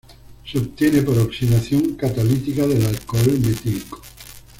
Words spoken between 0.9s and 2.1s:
por oxidación